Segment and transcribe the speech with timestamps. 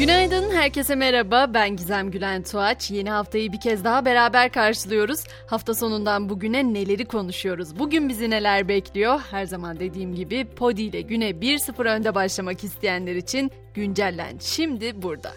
[0.00, 1.54] Günaydın, herkese merhaba.
[1.54, 2.90] Ben Gizem Gülen Tuğaç.
[2.90, 5.24] Yeni haftayı bir kez daha beraber karşılıyoruz.
[5.46, 7.78] Hafta sonundan bugüne neleri konuşuyoruz?
[7.78, 9.20] Bugün bizi neler bekliyor?
[9.30, 15.32] Her zaman dediğim gibi Podi ile güne 1-0 önde başlamak isteyenler için güncellen şimdi burada.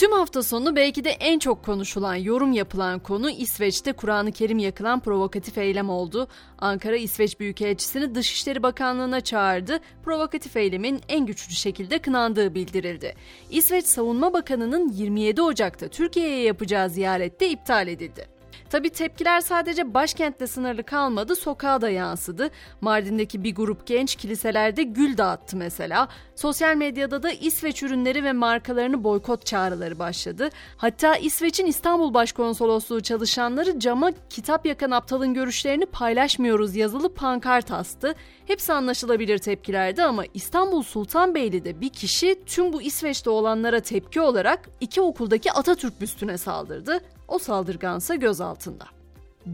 [0.00, 5.00] Tüm hafta sonu belki de en çok konuşulan, yorum yapılan konu İsveç'te Kur'an-ı Kerim yakılan
[5.00, 6.28] provokatif eylem oldu.
[6.58, 9.80] Ankara İsveç Büyükelçisini Dışişleri Bakanlığı'na çağırdı.
[10.04, 13.14] Provokatif eylemin en güçlü şekilde kınandığı bildirildi.
[13.50, 18.39] İsveç Savunma Bakanı'nın 27 Ocak'ta Türkiye'ye yapacağı ziyarette iptal edildi.
[18.70, 22.50] Tabi tepkiler sadece başkentte sınırlı kalmadı, sokağa da yansıdı.
[22.80, 26.08] Mardin'deki bir grup genç kiliselerde gül dağıttı mesela.
[26.36, 30.48] Sosyal medyada da İsveç ürünleri ve markalarını boykot çağrıları başladı.
[30.76, 38.14] Hatta İsveç'in İstanbul Başkonsolosluğu çalışanları cama kitap yakan aptalın görüşlerini paylaşmıyoruz yazılı pankart astı.
[38.46, 45.00] Hepsi anlaşılabilir tepkilerdi ama İstanbul Sultanbeyli'de bir kişi tüm bu İsveç'te olanlara tepki olarak iki
[45.00, 47.00] okuldaki Atatürk büstüne saldırdı.
[47.30, 48.84] O saldırgansa gözaltında.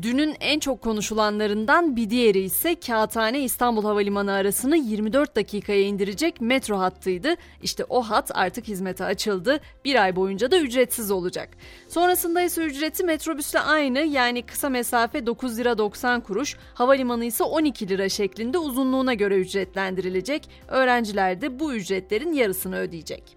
[0.02, 6.78] Dünün en çok konuşulanlarından bir diğeri ise Kağıthane İstanbul Havalimanı arasını 24 dakikaya indirecek metro
[6.78, 7.34] hattıydı.
[7.62, 9.60] İşte o hat artık hizmete açıldı.
[9.84, 11.48] Bir ay boyunca da ücretsiz olacak.
[11.88, 17.88] Sonrasında ise ücreti metrobüsle aynı yani kısa mesafe 9 lira 90 kuruş, havalimanı ise 12
[17.88, 20.48] lira şeklinde uzunluğuna göre ücretlendirilecek.
[20.68, 23.35] Öğrenciler de bu ücretlerin yarısını ödeyecek.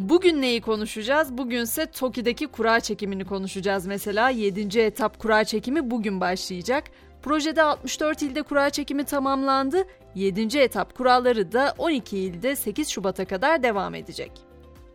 [0.00, 1.38] Bugün neyi konuşacağız?
[1.38, 4.30] Bugünse Toki'deki kura çekimini konuşacağız mesela.
[4.30, 4.80] 7.
[4.80, 6.84] etap kura çekimi bugün başlayacak.
[7.22, 9.84] Projede 64 ilde kura çekimi tamamlandı.
[10.14, 10.58] 7.
[10.58, 14.49] etap kuralları da 12 ilde 8 Şubat'a kadar devam edecek.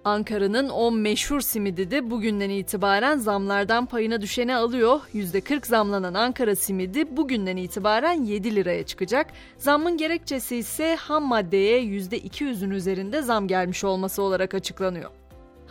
[0.05, 4.99] Ankara'nın o meşhur simidi de bugünden itibaren zamlardan payına düşeni alıyor.
[5.13, 9.27] %40 zamlanan Ankara simidi bugünden itibaren 7 liraya çıkacak.
[9.57, 15.09] Zammın gerekçesi ise ham maddeye %200'ün üzerinde zam gelmiş olması olarak açıklanıyor.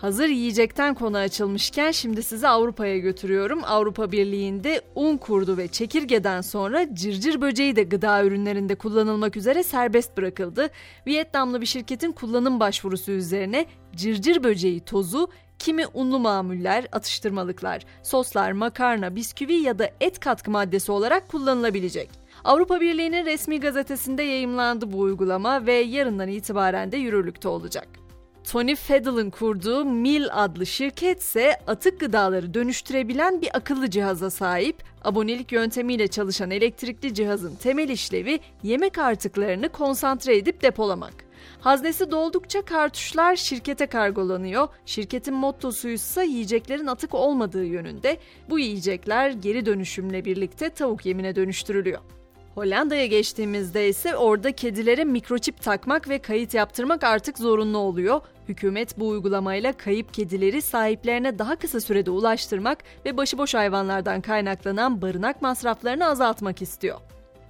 [0.05, 3.61] Hazır yiyecekten konu açılmışken şimdi sizi Avrupa'ya götürüyorum.
[3.65, 10.17] Avrupa Birliği'nde un kurdu ve çekirgeden sonra cırcır böceği de gıda ürünlerinde kullanılmak üzere serbest
[10.17, 10.71] bırakıldı.
[11.07, 13.67] Vietnamlı bir şirketin kullanım başvurusu üzerine
[13.97, 15.29] cırcır böceği tozu
[15.59, 22.11] kimi unlu mamuller, atıştırmalıklar, soslar, makarna, bisküvi ya da et katkı maddesi olarak kullanılabilecek.
[22.45, 28.04] Avrupa Birliği'nin resmi gazetesinde yayımlandı bu uygulama ve yarından itibaren de yürürlükte olacak.
[28.51, 34.83] Tony Fadell'ın kurduğu Mil adlı şirket ise atık gıdaları dönüştürebilen bir akıllı cihaza sahip.
[35.05, 41.15] Abonelik yöntemiyle çalışan elektrikli cihazın temel işlevi yemek artıklarını konsantre edip depolamak.
[41.61, 44.69] Haznesi doldukça kartuşlar şirkete kargolanıyor.
[44.87, 48.19] Şirketin mottosu ise yiyeceklerin atık olmadığı yönünde.
[48.51, 52.01] Bu yiyecekler geri dönüşümle birlikte tavuk yemine dönüştürülüyor.
[52.55, 58.21] Hollanda'ya geçtiğimizde ise orada kedilere mikroçip takmak ve kayıt yaptırmak artık zorunlu oluyor.
[58.49, 65.43] Hükümet bu uygulamayla kayıp kedileri sahiplerine daha kısa sürede ulaştırmak ve başıboş hayvanlardan kaynaklanan barınak
[65.43, 67.01] masraflarını azaltmak istiyor.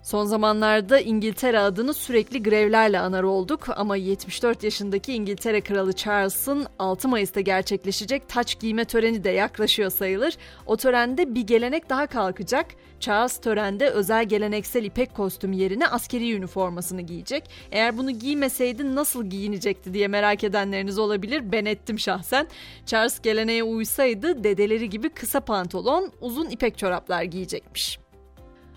[0.05, 7.09] Son zamanlarda İngiltere adını sürekli grevlerle anar olduk ama 74 yaşındaki İngiltere Kralı Charles'ın 6
[7.09, 10.37] Mayıs'ta gerçekleşecek taç giyme töreni de yaklaşıyor sayılır.
[10.67, 12.67] O törende bir gelenek daha kalkacak.
[13.01, 17.51] Charles törende özel geleneksel ipek kostüm yerine askeri üniformasını giyecek.
[17.73, 21.53] Eğer bunu giymeseydi nasıl giyinecekti diye merak edenleriniz olabilir.
[21.53, 22.49] Ben ettim şahsen.
[22.87, 28.04] Charles geleneğe uysaydı dedeleri gibi kısa pantolon, uzun ipek çoraplar giyecekmiş.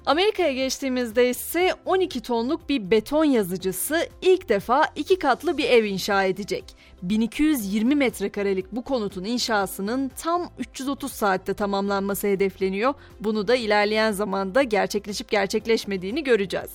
[0.07, 6.23] Amerika'ya geçtiğimizde ise 12 tonluk bir beton yazıcısı ilk defa iki katlı bir ev inşa
[6.23, 6.63] edecek.
[7.01, 12.94] 1220 metrekarelik bu konutun inşasının tam 330 saatte tamamlanması hedefleniyor.
[13.19, 16.69] Bunu da ilerleyen zamanda gerçekleşip gerçekleşmediğini göreceğiz.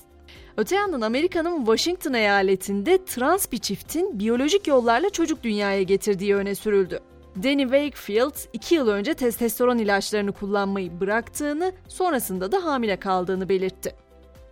[0.56, 7.00] Öte yandan Amerika'nın Washington eyaletinde trans bir çiftin biyolojik yollarla çocuk dünyaya getirdiği öne sürüldü.
[7.36, 13.94] Danny Wakefield 2 yıl önce testosteron ilaçlarını kullanmayı bıraktığını, sonrasında da hamile kaldığını belirtti.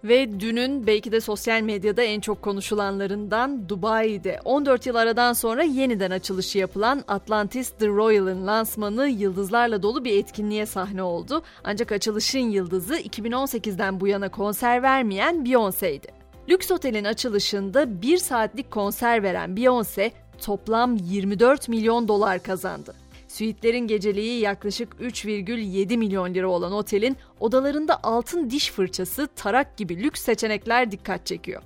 [0.05, 6.11] Ve dünün belki de sosyal medyada en çok konuşulanlarından Dubai'de 14 yıl aradan sonra yeniden
[6.11, 11.43] açılışı yapılan Atlantis The Royal'ın lansmanı yıldızlarla dolu bir etkinliğe sahne oldu.
[11.65, 16.07] Ancak açılışın yıldızı 2018'den bu yana konser vermeyen Beyoncé'ydi.
[16.49, 22.95] Lüks otelin açılışında bir saatlik konser veren Beyoncé toplam 24 milyon dolar kazandı.
[23.29, 30.23] Suitlerin geceliği yaklaşık 3,7 milyon lira olan otelin odalarında altın diş fırçası, tarak gibi lüks
[30.23, 31.63] seçenekler dikkat çekiyor.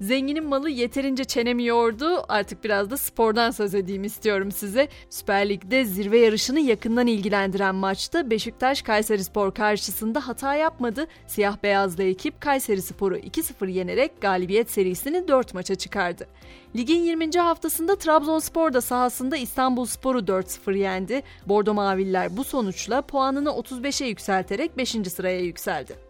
[0.00, 2.24] Zenginin malı yeterince çenemi yordu.
[2.28, 4.88] Artık biraz da spordan söz edeyim istiyorum size.
[5.10, 11.06] Süper Lig'de zirve yarışını yakından ilgilendiren maçta Beşiktaş Kayseri Spor karşısında hata yapmadı.
[11.26, 16.26] Siyah beyazlı ekip Kayseri Spor'u 2-0 yenerek galibiyet serisini 4 maça çıkardı.
[16.76, 17.38] Ligin 20.
[17.38, 21.22] haftasında Trabzonspor da sahasında İstanbul Sporu 4-0 yendi.
[21.46, 24.90] Bordo Maviller bu sonuçla puanını 35'e yükselterek 5.
[24.90, 26.09] sıraya yükseldi.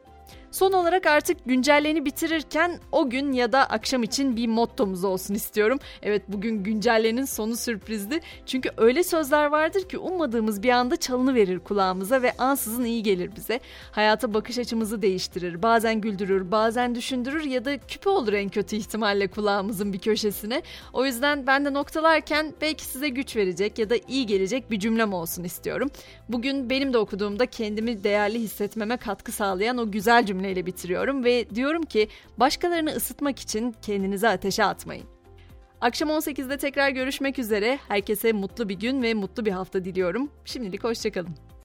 [0.50, 5.78] Son olarak artık güncelleni bitirirken o gün ya da akşam için bir mottomuz olsun istiyorum.
[6.02, 8.20] Evet bugün güncellenin sonu sürprizdi.
[8.46, 13.30] Çünkü öyle sözler vardır ki ummadığımız bir anda çalını verir kulağımıza ve ansızın iyi gelir
[13.36, 13.60] bize.
[13.92, 15.62] Hayata bakış açımızı değiştirir.
[15.62, 20.62] Bazen güldürür, bazen düşündürür ya da küpe olur en kötü ihtimalle kulağımızın bir köşesine.
[20.92, 25.12] O yüzden ben de noktalarken belki size güç verecek ya da iyi gelecek bir cümlem
[25.12, 25.90] olsun istiyorum.
[26.28, 31.50] Bugün benim de okuduğumda kendimi değerli hissetmeme katkı sağlayan o güzel cümle cümleyle bitiriyorum ve
[31.54, 35.06] diyorum ki başkalarını ısıtmak için kendinizi ateşe atmayın.
[35.80, 37.78] Akşam 18'de tekrar görüşmek üzere.
[37.88, 40.30] Herkese mutlu bir gün ve mutlu bir hafta diliyorum.
[40.44, 41.49] Şimdilik hoşçakalın.